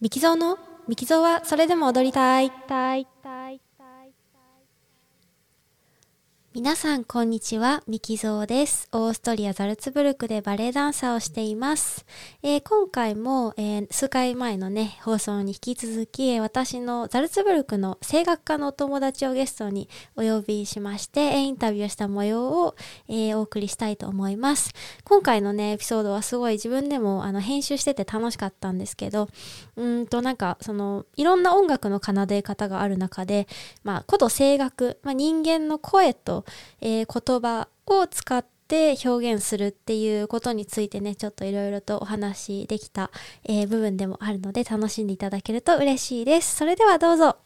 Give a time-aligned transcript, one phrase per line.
[0.00, 0.56] ミキゾーの
[0.88, 2.50] ミキゾーはそれでも踊りたい。
[2.50, 3.39] たいたい
[6.52, 7.84] 皆さん、こんにちは。
[7.86, 8.88] ミキゾーです。
[8.90, 12.04] オーストリア・ザルツブルクでバレエダンサーをしています。
[12.42, 22.74] えー今回も、えー数回前のね、放送に引き続き、私のザルツブルクの声楽家のお友達をゲストにお呼びしまして、インタビューした模様を、
[23.06, 24.72] えーお送りしたいと思います。
[25.04, 29.28] 今回のね、エピソードはすごい自分でもあの編集してて楽しかったんですけど、
[29.76, 33.46] うんとなんかそのいろんな音楽の奏で方がある中で、
[33.84, 36.39] まあ、こと声楽、まあ、人間の声と、
[36.80, 43.10] えー言葉を使って表現するっていうことについてねちょっといろいろとお話できた、
[43.44, 46.56] えー部分でもあるので楽しんでいただけると嬉しいです。
[46.56, 47.36] それではどうぞ。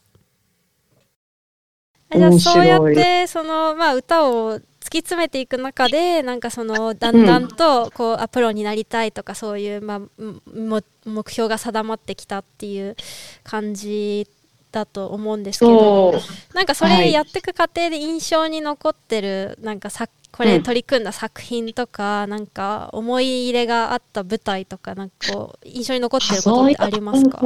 [2.13, 12.97] じゃあそうやってその、まあ、歌を突き詰めていく中でなんかそのだんだんとこう、あプロになりたいとかそういう、まあ、も目標が定まってきたっていう
[13.43, 14.29] 感じ
[14.75, 16.15] だと思うんですけど。
[16.53, 20.63] なんかそれやっていく過程で印象に残ってるなんかさこれうん。
[20.65, 27.41] 取り組んだ作品とか、なんか思い入れがあった舞台とかなんかこう印象に残ってることってありますか？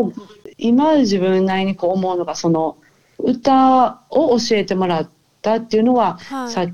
[0.57, 2.79] 今自分なりにこう思うのがその
[3.19, 5.11] 歌を教えてもらっ
[5.43, 6.51] たっていうのは、はい。
[6.51, 6.67] さ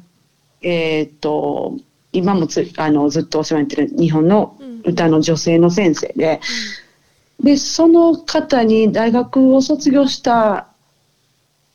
[0.62, 1.76] えーっと
[2.12, 6.40] 今もつあのずっとお世話になってる日本のうん歌の女性の先生で、
[7.42, 10.68] でその方に大学を卒業した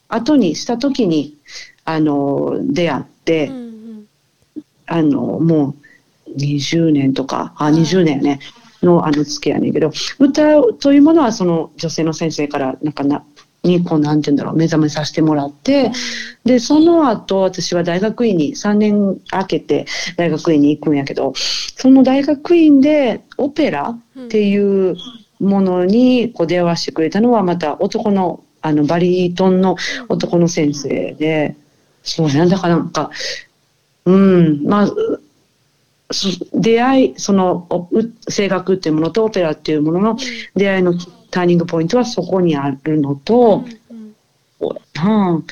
[0.07, 1.38] 後にした時に
[1.85, 4.07] あの出会って、うんうん。
[4.85, 5.75] あの、も
[6.27, 7.73] う20年とか、あ、はい。
[7.73, 8.39] 20年ね、
[8.83, 13.23] のあの付き合いやねんけど、歌というものはその女性の先生から、なんかな、
[13.63, 15.91] にこう、なんて言うんだろう、目覚めさせてもらって、
[16.45, 21.33] で、その後、私は大学院に3年空けて大学院に行くんやけど、
[21.75, 24.95] その大学院でオペラっていう
[25.39, 29.77] ものにこう出会わせてくれたのは、また男の、あの、バリトンの
[30.09, 31.55] 男の先生で、
[32.03, 33.09] そうやな、だからなんか、
[34.05, 34.87] うん、まあ、
[36.11, 37.67] そ出会い、その、
[38.30, 40.17] 声楽っていうものとオペラっていうものの
[40.55, 40.93] 出会いの
[41.31, 44.15] ターニングポイントはそこにあるのと、うん。
[44.65, 45.45] うん、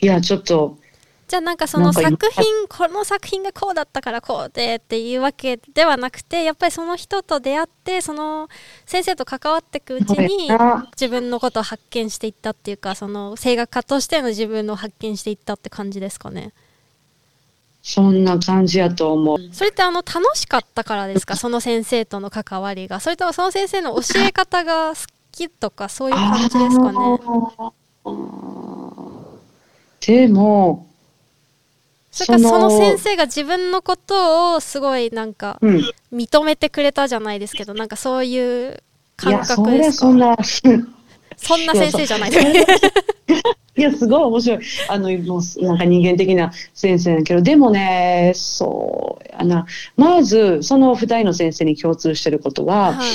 [0.00, 0.78] いや、ちょっと、
[1.26, 8.48] じゃあなんかその作品この作品がこうだったからこうでっていうわけではなくてやっぱりその人と出会ってその
[8.86, 10.50] 先生と関わっていくうちに
[10.92, 16.52] 自分のことを発見していったっていうかその声楽家としての自分を発見していったって感じですかね。
[17.82, 19.38] そんな感じやと思う。
[19.52, 21.36] それってあの楽しかったからですか？
[21.36, 22.98] その先生との関わりが。
[22.98, 25.02] それともその先生の教え方が好
[25.32, 27.18] きとかそういう感じですかね。
[30.00, 30.86] でも、
[32.14, 35.58] それかその先生、生が自分のことをすごいなんか
[36.12, 38.82] 認めてくれたじゃないですけどなんかそういう
[39.16, 40.06] 感覚ですか？
[40.08, 40.36] れそんな、
[41.36, 42.34] そんな先生じゃないい
[43.76, 44.60] いや、すごい面白い。
[44.88, 49.66] あの、もうなんか人間的な先生だけど、でもね、そうやな。
[49.96, 53.08] まず、その二人の先生に共通してることは、はい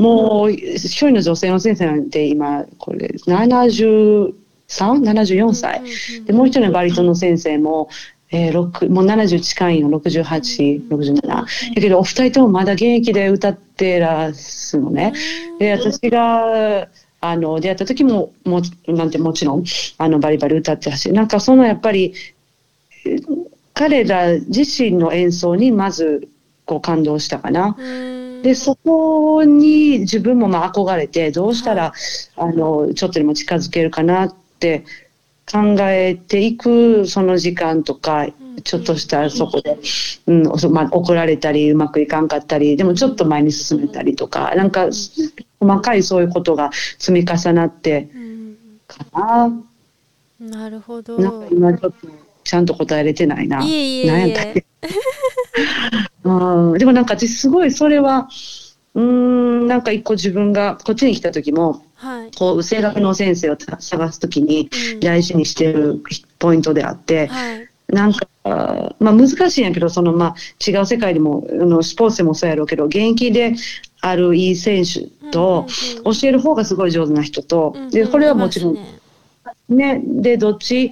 [0.00, 4.32] もう、一人の女性の先生なんて今、これ、73、
[4.68, 5.78] 74歳。
[5.78, 7.88] うんうんうんで、もう一人のバリトンの先生も、
[8.32, 11.26] えー、6もう70近いよ、68、67。
[11.26, 15.12] だけど、お二人ともまだ現役で歌ってらすのね。
[15.58, 16.88] で、私が、
[17.20, 19.64] あの、出会った時も、も、なんてもちろん、
[19.98, 21.12] あの、バリバリ歌ってらっし。
[21.12, 22.14] なんか、そのやっぱり、
[23.06, 26.28] えー彼ら自身の演奏にまず、
[26.66, 27.74] こう、感動したかな。
[27.78, 31.92] うんで、そこに自分もまあ憧れて、どうしたら、
[32.36, 34.84] あの、ちょっとでも近づけるかなって
[35.50, 38.26] 考えていく、その時間とか、
[38.62, 39.78] ちょっとしたそこで、
[40.26, 44.88] うん、そまあ、怒られたり、うまくいかんかったり、でもちょっと前に進めたりとか、なんか、
[45.60, 48.56] 細かいそういうことが積み重なってうん。
[48.86, 49.52] かな。
[50.40, 51.18] なるほど。
[51.18, 52.08] なんか今ちょっと、
[52.44, 53.62] ちゃんと答えれてないな。
[53.62, 54.10] いえいえいえ。
[54.10, 54.64] なんやったっけ。
[56.24, 58.28] うん、でもなんか私すごいそれは、
[58.94, 62.30] うーん、なんか一個自分がこっちに来た時も、はい。
[62.36, 65.00] こう、声楽の先生を探す時にうん。
[65.00, 66.02] 大事にしてる
[66.38, 67.68] ポイントであって、はい。
[67.88, 68.26] なんか、
[68.98, 73.54] まあ難しいんやけど、そのまあ違う世界でも、あのスポーツでもそうやろうけど、現役で
[74.00, 78.98] あるいい選手と、うんうん教える方がすごい上手な人と、うんで、これはもちろんね。
[79.68, 80.90] ね、で、どっち、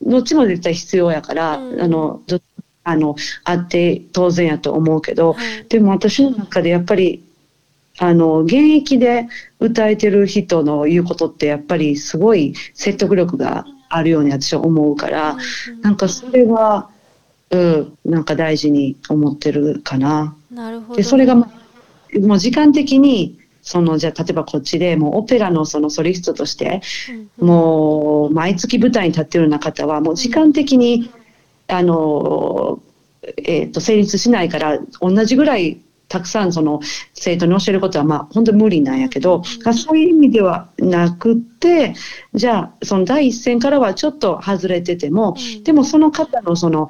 [0.00, 1.82] どっちも絶対必要やから、うん。
[1.82, 2.40] あの、ど
[2.84, 5.68] あの、あって当然やと思うけど、はい。
[5.68, 7.22] でも私の中でやっぱり、
[7.98, 9.26] あの、現役で
[9.60, 15.36] 歌えてる人の言うことってやっぱりすごい説得力があるように私は思うから、
[15.68, 16.90] うんなんかそれは、
[17.50, 20.36] うん、なんか大事に思ってるかな。
[20.50, 20.96] なるほど。
[20.96, 21.58] で、それが、まあ
[22.20, 26.80] もう時間的にそのじゃあ例えばこっちでもうオペラのそのソリストとして
[27.38, 31.10] もう毎月舞台に立ってるような方はもう時間的に、
[31.66, 32.80] あの、
[33.36, 36.80] えー、と成立しないから同じぐらいたくさんその
[37.14, 41.94] 生徒に教えることはまあ本当に無理なんやけど、そういう意味ではなくって
[42.34, 45.62] じゃあその第一線からはちょっと外れてても、うん。
[45.64, 46.88] でもその方のその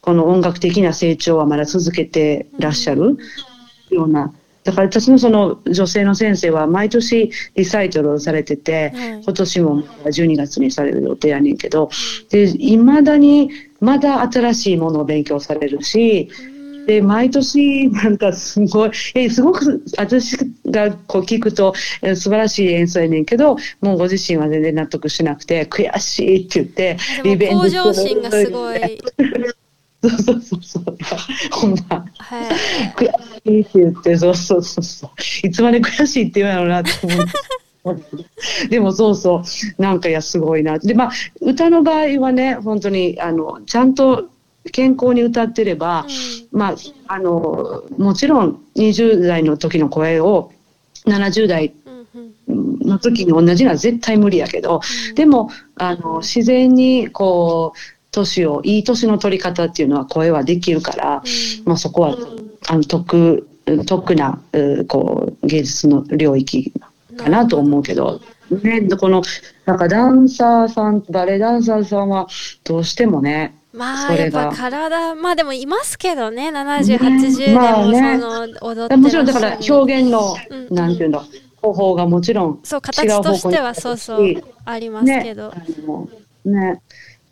[0.00, 3.18] この音楽的な成長はまだ続けてらっしゃる
[3.90, 4.32] ような。
[4.64, 11.90] だから私のその女性の先生は毎年リサイタルをされてて、はい今年も12月にされる予定やねんけど、
[12.30, 13.50] で、未だに
[13.80, 16.30] まだ新しいものを勉強されるし、
[16.88, 26.96] で、毎年なんかすごい、え、すごく私がこう聞くとえ素晴らしい演奏やねんけど、もうご自身は全然納得しなくて、悔しいって言って、
[27.36, 28.80] でも向上心がすごい。
[30.00, 30.96] そうそうそうそう。
[31.50, 32.06] ほんま。
[32.16, 32.48] はい。
[32.96, 35.46] 悔しいって言って、そうそうそうそう。
[35.46, 38.68] いつまで悔しいって言うんやろうなって思って。
[38.70, 39.42] でもそうそ
[39.78, 40.78] う、なんかいや、すごいな。
[40.78, 41.10] で、まあ、
[41.42, 44.30] 歌の場合はね、本当に、あの、ちゃんと
[44.70, 46.06] 健康に歌ってれば、
[46.52, 46.74] まあ、
[47.06, 50.52] あの、もちろん20代の時の声を
[51.06, 52.06] 70代うん
[52.48, 54.80] うんの時に同じのは絶対無理やけど、
[55.14, 57.78] でも、あの、自然に、こう、
[58.10, 61.22] 年を、いい年の取り方っていうのは声はできるから、
[61.64, 62.16] まあ、そこは
[62.68, 63.46] あの得
[63.86, 66.72] 得なうこう芸術の領域
[67.16, 68.20] かなと思うけど、
[68.62, 69.22] ね、でこの
[69.66, 72.28] なんかダンサーさんバレエダンサーさんは
[72.64, 80.66] どうしてもねまあやっぱ体まあでもいますけどね7080でまあもねその踊ってらっしゃるもちろんだから表現の、うん。
[80.66, 81.24] うんなんていうんだ
[81.62, 85.52] 方法がもちろんそう形としてはそうそうありますけど、
[86.44, 86.52] ね。
[86.72, 86.82] ね。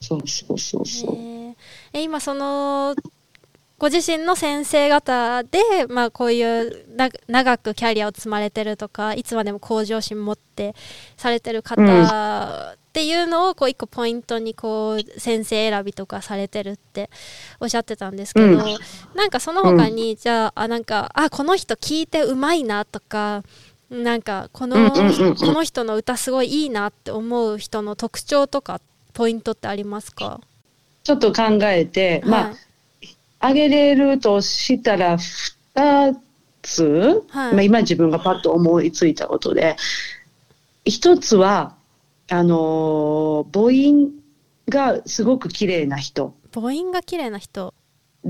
[0.00, 1.14] そうそうそうそう。
[1.14, 1.56] ね
[1.92, 2.94] え今その
[3.78, 5.58] ご自身の先生方で、
[5.88, 10.74] まあ、こういうな長くキャリアを積まれてるとかいつまでも向上心持って
[11.16, 11.82] されてる方
[12.72, 17.10] っていうのをこう一個ポイントにこう先生選びとかされてるって
[17.60, 18.56] おっしゃってたんですけど、うん。
[19.14, 23.42] なんかその他に、じゃああなんかあこの人聞いてうまいなとか
[23.90, 28.80] なんかこの,、この人の歌すごいいいなって思う人の特徴とか
[29.12, 30.40] ポイントってありますか、
[31.04, 32.52] ちょっと考えて、まはい。
[32.52, 32.65] あ
[33.38, 36.16] あげれるとしたら2
[36.62, 37.52] つ、はい。
[37.52, 39.76] まあ、今自分がパッと思いついたことで
[40.84, 41.76] 一つは
[42.28, 44.10] あのー母音
[44.68, 46.34] がすごく綺麗な人。
[46.52, 47.72] 母音が綺麗な人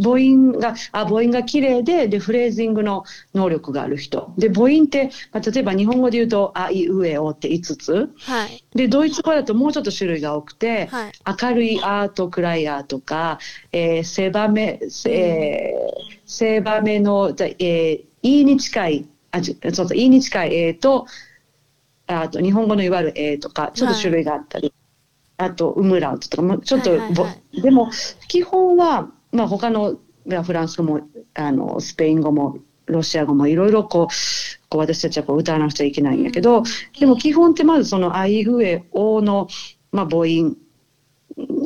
[0.02, 3.04] 母音があ母音が綺麗ででフレーズングの
[3.34, 4.32] 能力がある人。
[4.38, 8.10] で母音って、まあ、例えば日本語で言うと「あいうえお」って5つ。
[8.18, 8.64] はい。
[8.74, 11.12] でドイツ語だともうちょっと種類が多くて、はい。
[11.42, 13.38] 明るいアート暗いアートか、
[13.72, 21.06] えー、狭め、えー、狭めの、じゃえー、いいに近い、あ、ちそうそう、いいに近い、えーと、
[22.06, 24.72] あと日本語のいわゆるえーとか、ちょっと種類があったり、
[25.38, 27.90] あと、ウムラウトとかも、ちょっと、はいはいはいぼでも、
[28.28, 31.00] 基本は、まあ、他の、まあフランス語も、
[31.34, 36.62] あの、スペイン語も、ロシア語もいろいろこう、こう私たちはこう歌わなくちゃいけないんやけど、
[36.98, 39.48] でも基本ってまずそのあいうえおの、
[39.90, 40.56] まあ、母音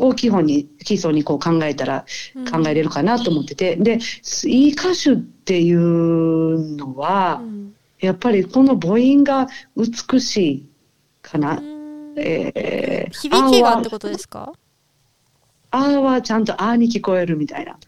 [0.00, 2.06] を基本に基礎にこう考えたら
[2.50, 3.98] 考えれるかなと思ってて、で
[4.46, 7.74] いい歌手っていうのは、うん。
[8.00, 9.46] やっぱりこの母音が
[9.76, 10.68] 美しい
[11.20, 11.58] かな。
[11.58, 12.14] うん。
[12.16, 14.54] えー、響きがってことですか？
[15.70, 17.78] あーはちゃんとあーに聞こえるみたいな。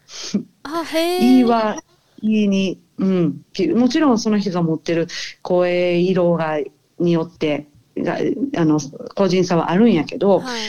[0.63, 1.81] あへえいいは
[2.21, 3.41] いいに、うん。
[3.53, 5.07] きもちろんその人が持ってる
[5.41, 6.59] 声色が
[6.99, 8.17] によってが
[8.57, 8.79] あの
[9.15, 10.61] 個人差はあるんやけど、はい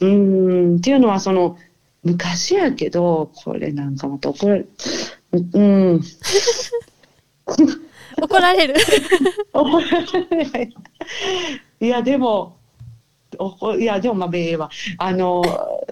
[0.00, 1.58] うーんっていうのはその
[2.02, 4.68] 昔やけどこれなんかまた 怒られる
[5.32, 6.00] うん
[8.20, 8.74] 怒られる
[9.52, 9.86] 怒ら
[10.30, 10.74] れない
[11.80, 12.56] いやでも
[13.38, 14.70] おこいやでもまあべえは。
[14.98, 15.42] あの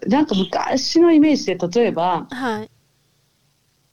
[0.06, 2.70] なんか昔のイメージで例えばはい。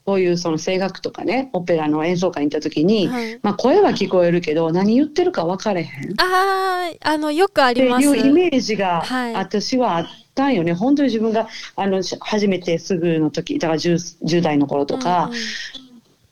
[0.06, 3.40] こういうその声楽とかねオペラの演奏会に行った時に、はい。
[3.44, 6.12] まあ、声は聞こえるけど何言ってるか分かれへん。
[6.12, 8.06] っあーあのよくあてります。
[8.06, 9.34] いうイメージがはい。
[9.34, 15.30] 私はあったんよね、本当に自分があのし初めてすぐの時だから 10, 10代の頃とか、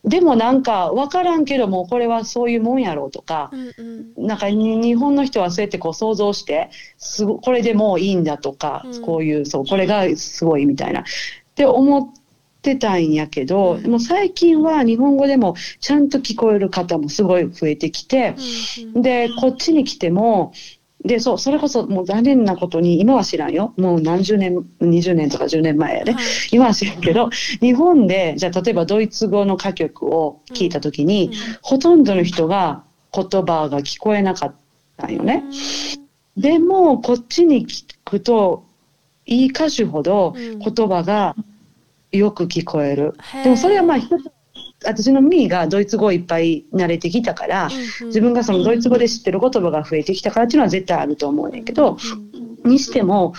[0.06, 4.14] でもなんか分からんけどもこれはそういうもんやろうとか、うんうん。
[4.18, 9.02] うんなんかに日本の人はそうやってこう想像してすごこれでもういいんだとか、うん。
[9.02, 11.02] こういうそうこれがすごいみたいな。
[11.02, 11.04] っ
[11.56, 12.14] て思っ
[12.62, 13.84] てたんやけど、うん。
[13.84, 18.36] でも最近は日本語でもちゃんと聞こえる方もすごい増えてきて、
[18.96, 19.02] うん。
[19.02, 20.54] でこっちに来ても
[21.06, 23.74] でそうそれこそもう残念なことに今は知らんよ。
[23.78, 26.24] もう何十年20年とか10年前やで、はい。
[26.52, 27.30] 今は知らんけど
[27.62, 31.32] 日本でじゃあ例えばドイツ語の歌曲を聞いた時に、
[31.62, 32.84] ほとんどの人が
[33.14, 34.56] 言葉が聞こえなかっ
[34.98, 35.44] たんよね。
[36.38, 38.66] でも、こっちに聞くと、
[39.26, 40.60] いい歌手ほどうん。
[40.60, 41.36] 言葉が
[42.12, 43.14] よく聞こえる。
[43.44, 44.32] でもそれはまあ一つ、
[44.86, 47.70] 私のミーがドイツ語いっぱい慣れてきたから、
[48.06, 51.98] 自分がそのドイツ語で知ってる言葉が増えてきたからっていうのは絶対あると思うねんけど、
[52.64, 53.34] にしても、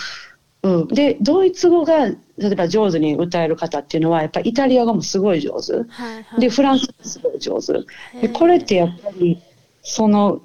[0.63, 2.17] うん、でドイツ語が例
[2.53, 5.73] えば上手に歌える方っていうのはやっぱりイタリア語もすごい上手。
[5.73, 7.73] はいはい、でフランスもすごい上手。
[8.19, 9.41] へでーこれってやっぱり
[9.83, 10.41] その、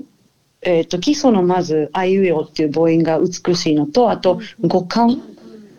[0.61, 5.21] えー、と基礎のまず「あいうえお」っていう母音が美しいのとあと五感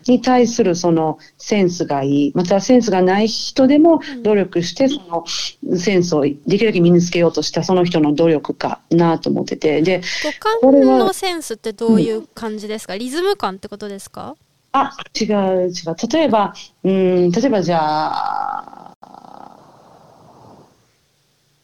[0.07, 2.31] に対するそのセンスがいい。
[2.35, 9.81] またセンスがない人でも努力してそのセンスをできるだけ身につけようとしたその人の努力かなと思ってて。
[9.81, 14.35] で五感のセンスってどういう感じですか、リズム感ってことですか？
[14.71, 15.71] あ、違う違う。
[16.11, 18.93] 例えば、うん、例えばじゃあ、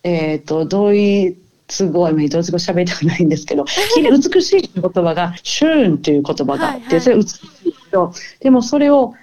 [0.03, 1.37] えっ、と、ドイ
[1.69, 3.63] ツ語、今ドイツ語喋りたくないんですけど、
[3.95, 7.01] 美しい言葉が、シューンっていう言葉があって、はいはい。
[7.01, 7.35] それ美し
[7.65, 9.13] いけど、でもそれを、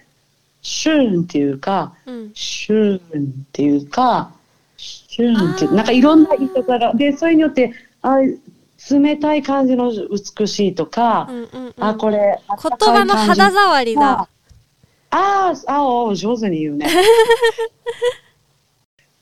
[0.63, 2.31] シューンっていうか、うん。
[2.35, 4.31] シューンっていうか、
[4.77, 7.73] シューンっていうなんかいろんな言い方が、で、それによって、
[8.03, 8.17] あ
[8.91, 11.75] 冷たい感じの美しいとか、うんうんうん。
[11.79, 14.21] あ、これ、言葉の肌触りだ。
[14.21, 14.29] あ
[15.11, 16.87] あーあー、上手に言うね。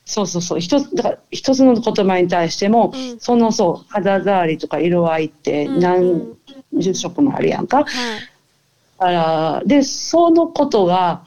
[0.05, 0.61] そうそうそう。
[0.61, 3.19] 一つ、だから一つの言葉に対しても、うん。
[3.19, 6.39] そのそう、肌触りとか色合いって何ん
[6.75, 7.79] 十色もあるやんか。
[7.79, 7.87] はい。
[8.99, 11.25] だから、で、そのことが、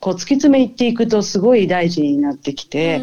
[0.00, 3.02] こう突き詰めていくとすごい大事になってきて、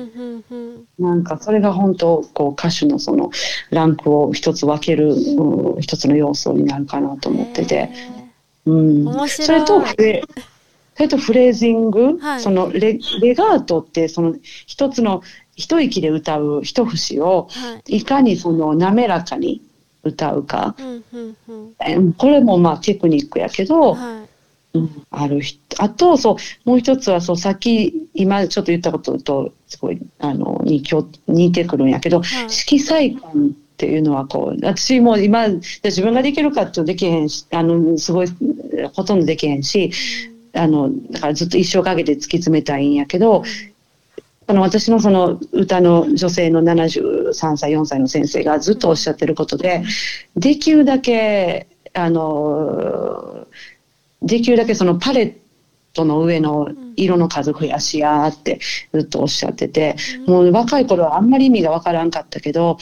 [0.98, 3.30] なんかそれが本当こう歌手のその
[3.70, 7.90] ランクを一つ分ける、うん一つの要素になるかなと思ってて、へ
[8.66, 9.46] うん、面白い。
[9.46, 10.24] それとフレ
[10.96, 12.42] それとフレージング、はい。
[12.42, 14.36] そのレレガートってその
[14.66, 15.22] 一つの
[15.56, 17.50] 一息で歌う一節を
[17.88, 17.98] い。
[17.98, 19.62] いかにその滑らかに
[20.04, 20.76] 歌うか、
[22.18, 24.26] これもまあテクニックやけど、はい。
[24.78, 30.84] うんある人あとそうもう一つはそうさっき今ちょっと言ったこととすごいあのに
[31.28, 32.50] 似てくるんやけど、はい。
[32.50, 38.28] 色彩感っていうのはこう私も今自分ができるかっていうとできへんしあのすごい
[38.94, 39.92] ほとんどできへんし
[40.56, 43.44] あのだからずっと一生かけて突き詰めたいんやけど、
[44.48, 49.84] その私のその歌の女性の73歳4歳の先生がずっとおっしゃってることで
[50.36, 53.48] できるだけあの
[54.22, 55.34] できるだけそのパレッ
[55.94, 58.60] トの上の色の数増やしやって
[58.94, 59.96] ずっとおっしゃってて、
[60.28, 62.78] もう若い頃はあんまり意味がわからんかったけど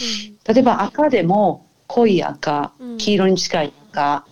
[0.47, 2.97] 例えば赤でも濃い赤うん。
[2.97, 4.25] 黄色に近い赤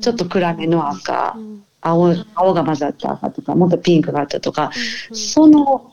[0.00, 4.70] ちょっと暗めの赤うん青青が混ざった赤とかもっとピンクがあったとか
[5.10, 5.92] うんその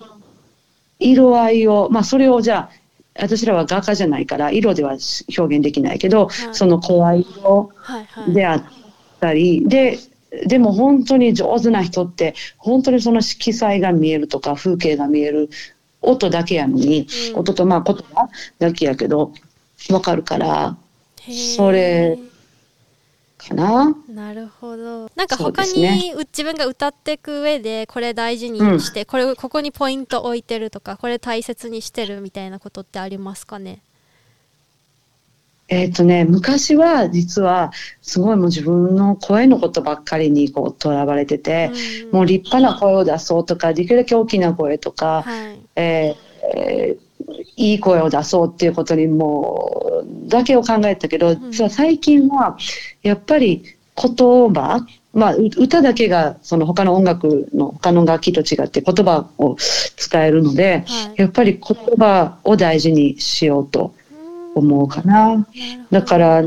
[1.00, 2.80] 色合いを、まあ、それをじゃあ
[3.22, 4.98] 私らは画家じゃないから色では
[5.38, 6.56] 表現できないけど、はい。
[6.56, 7.72] その声色
[8.34, 8.64] であっ
[9.20, 10.00] たりで
[10.46, 15.50] でも本当に上手な人って本当にその色彩が見えるとか風景が見える
[16.02, 17.40] 音だけやのに、うん。
[17.40, 18.30] 音とまあ言葉
[18.60, 19.34] だけやけど
[19.90, 20.78] わかるから
[21.58, 22.18] それ
[23.48, 23.96] かな。
[24.08, 25.10] なるほど。
[25.16, 26.14] なんか他に、すね。
[26.16, 33.80] う自分が歌っていく上でこれ大事にして、これここにポイント置いてるとかこれ大切にしてるみたいなことってありますかね？
[35.70, 41.72] えっ、とね、昔は実はすごいもう自分の声のことばっかりにこうとらわれてて、
[42.04, 42.12] うん。
[42.12, 45.60] もう立派な声を出そうとか、できるだけ大きな声とか、はい。
[45.76, 47.10] えーえー
[47.56, 51.52] いい声を出そうっていうことにもうだけを考えてたけど、ん。
[51.52, 52.58] 実は最近は
[53.04, 53.64] やっぱり
[53.96, 61.22] 言葉、まあ、う歌だけがその他の音楽の他の楽器と違って言葉を使えるので、はい。
[61.22, 63.94] やっぱり言葉を大事にしようと
[64.56, 64.64] うん。
[64.64, 65.46] 思うかな。
[65.92, 66.44] だから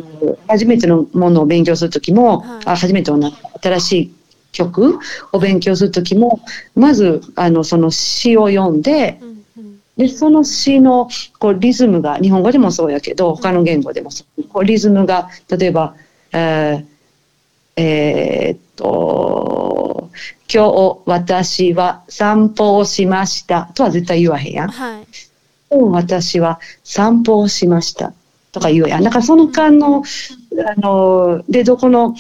[0.48, 2.62] 初めてのものを勉強するときも、はい。
[2.66, 3.32] あ初めてのな
[3.62, 4.14] 新しい
[4.52, 4.98] 曲
[5.32, 6.40] を勉強するときも
[6.74, 9.41] まずあのその詩を読んでうんうん
[9.96, 11.08] でその詩の
[11.38, 14.44] こうリズムが日本語でもそうやけど他の言語でもそう。
[14.44, 15.94] こうリズムが例えば、
[16.32, 16.84] えー
[17.76, 20.10] えーっと
[20.52, 24.68] 「今日私は散歩をしました」とは絶対言わへんやん。
[24.68, 25.06] はい。
[25.70, 28.12] 今日私は散歩をしました。
[28.52, 29.02] とか言うやん。
[29.02, 30.04] だからその間の、
[30.66, 32.14] あの、で、どこの、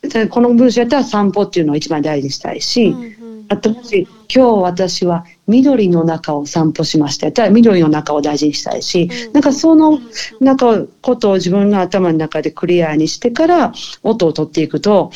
[0.00, 3.17] でこの文章やったら散歩っていうのを一番大事にしたいし、うんうん
[3.48, 9.98] あともし、今日私は緑の中を散歩しましたたら緑の中を大事にしたいし、うんなんかその、
[10.40, 15.10] なんかことを自分の頭の中でクリアにしてから音を取っていくと、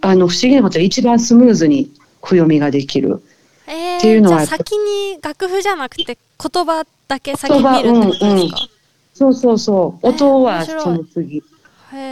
[0.00, 1.90] あの、不思議なことは一番スムーズに
[2.22, 3.22] 譜読みができる。
[3.66, 8.68] えー、っていうのはじゃあ先に楽譜じゃなくて言葉だけ先に見るってことですか、
[9.14, 10.06] そうそうそう。
[10.06, 11.42] 音はその次。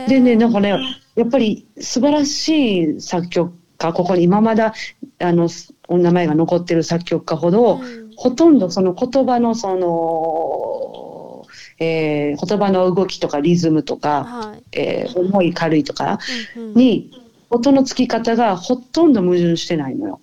[0.08, 0.76] でね、なんかね、
[1.16, 4.74] やっぱり素晴らしい作曲家、ここに今まだ、
[5.18, 5.48] あの、
[5.88, 11.46] お名前が残ってる作曲家ほど、うんほとんどその言葉のその、
[11.78, 16.18] えー言葉の動きとかリズムとか、はいえー重い軽いとか
[16.56, 17.10] うんうんに、
[17.48, 20.20] 音のつき方がほとんど矛盾してないのよ。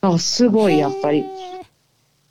[0.00, 1.24] あすごい、やっぱり。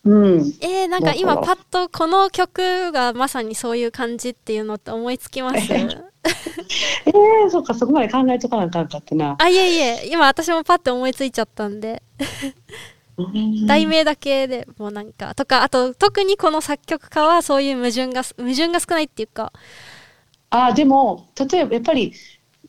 [0.06, 0.54] うん。
[0.62, 5.74] えー、なんか今パッとこの曲がまさにそういう感じっていうのって思いつきます？
[5.74, 9.36] ええー、そっか、そこまで考えとかなあかんかったな。
[9.40, 12.02] あいえいえ今私もパッて思いついちゃったんで。
[13.18, 13.66] うん。
[13.66, 19.52] 題名だけでもうなんかとかあと特にこの作曲家はそういう矛盾が矛盾が少ないっていうか。
[20.52, 22.14] あでも例えばやっぱり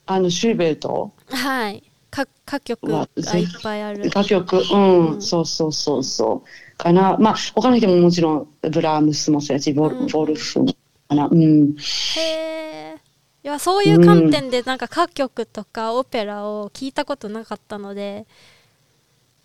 [0.06, 1.12] あのシューベルト。
[1.28, 4.04] はいか歌曲がいっぱいある。
[4.06, 4.62] 歌曲。
[4.72, 5.22] うん、うん。
[5.22, 6.76] そうそうそうそう。
[6.76, 7.16] かな。
[7.18, 10.06] まあ他の人ももちろんブラームスもそうやしボル,、うん。
[10.08, 10.74] ボルフも
[11.08, 11.28] かな。
[11.30, 11.76] うん。
[12.16, 12.96] へえ
[13.44, 18.26] いやそういう観点でなんか歌曲とかオペラを聞いたことなかったので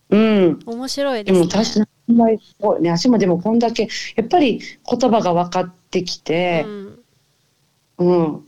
[0.09, 0.59] うん。
[0.65, 1.45] 面白いでですね。
[1.45, 2.91] も確かにほんまにそうね。
[2.91, 7.03] 足もでもこんだけやっぱり言葉が分かってきてうん。
[7.99, 8.45] うん、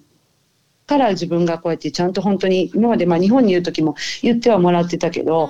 [0.85, 5.49] から自分がこうやってちゃんと本当に今までまあ日本にいる時も言ってはもらってたけど、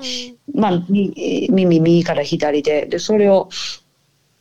[0.53, 3.49] まあ、み耳右から左ででそれを、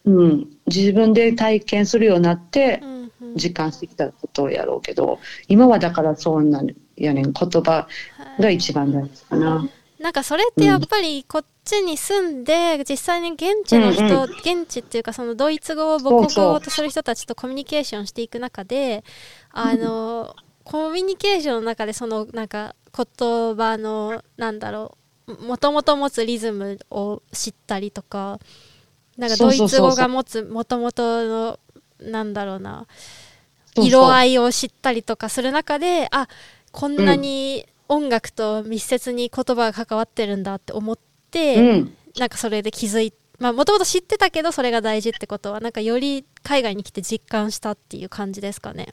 [0.04, 2.96] うん、自分で体験するようになってうんうん。
[2.96, 3.02] うん
[3.34, 5.18] 実感してきたことをやろうけど
[5.48, 7.32] 今はだからそうなんやねん。
[7.32, 7.88] 言葉
[8.38, 9.68] が一番大事かな。
[9.98, 14.30] なんかそれってやっぱりこっちに住んで実際に現地の人、うんうん。
[14.62, 19.04] 現地っていうかそのドイツ語を母国語とする人たちとコミュニケーションしていく中で
[19.52, 28.38] あのコミュニケーションの中でそのなんか言葉のなんだろうもともと持つリズムを知ったりとか
[29.16, 31.58] なんかドイツ語が持つもともとの
[32.00, 32.86] なんだろうな
[33.76, 36.28] 色合いを知ったりとかする中であ
[36.72, 40.98] こんなに音楽と密接に言葉が関わってるんだって思っ
[41.30, 41.96] て、うん。
[42.18, 48.92] なんかそれで気づいまあもともと知ってたけどそれが大事ってことはなんかより海外に来て実感したっていう感じですかね。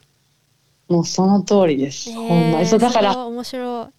[0.90, 2.12] もうその通りです。
[2.12, 3.90] ほんまにそうだから面白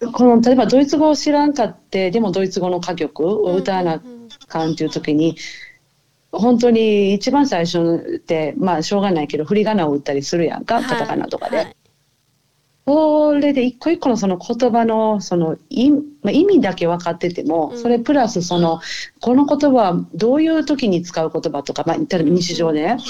[0.00, 0.12] い。
[0.12, 4.00] この例えばドイツ語を知らんかってでもドイツ語の歌曲を歌わなあ
[4.46, 5.36] かんっていう時に、
[6.30, 11.56] 本当に一番最初ってまあしょうがないけど振り仮名を打ったりするやんか、カタカナとかで。
[11.56, 11.76] はい
[12.90, 17.78] それで一個一個のその言葉のその意,、まあ、意味だけ分かってても、うん。
[17.78, 18.80] それプラスその
[19.20, 23.00] この言葉はどういう時に使う言葉とか、まあ、例えば日常でね、だか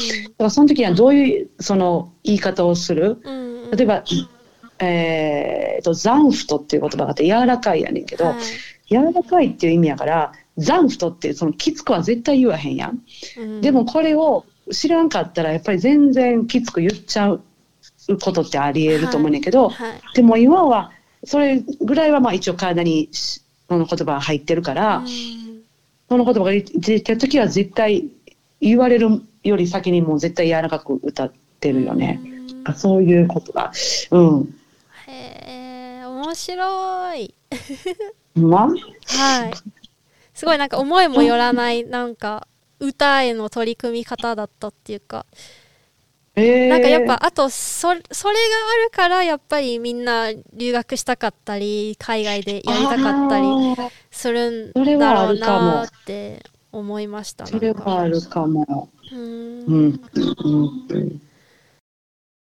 [0.44, 3.18] らその時にはどういうその言い方をする？
[3.72, 4.04] 例えば、
[4.80, 8.36] えー、とザンフトっていう言葉があって柔らかいやねんけど、はい。
[8.88, 13.60] 柔らかいっていう意味やからザンフトってそのきつくは絶対言わへんやん。
[13.60, 17.42] でもこれを知らんかったらやっぱり全然きつく言っちゃう
[18.22, 20.92] ことってありえると思うねんけど、はいでも今は
[21.24, 25.06] それぐらいはまあ一応体にしその言葉が入ってるから、うん
[26.10, 28.08] その言葉が出てる時は絶対
[28.60, 32.20] 言われるより先にもう絶対柔らかく歌ってるよね。
[32.64, 33.70] あそういうことが。
[34.10, 34.54] うん。
[35.06, 37.34] へえ面白い。
[38.34, 38.74] まあ、は
[39.46, 39.52] い。
[40.34, 42.48] すごいなんか思いもよらないなんか
[42.80, 45.38] 歌への取り組み方だったっていうか、えー、
[46.68, 48.40] なんかやっぱあとそそれが
[48.74, 53.46] あるからやっぱりみんな留学したかったり海外でやりたかったり
[54.10, 57.46] するんだろうるかもなって思いました。
[57.46, 58.88] それはあるかも。
[59.12, 59.66] うん。
[59.66, 60.00] うん。
[60.92, 61.29] うん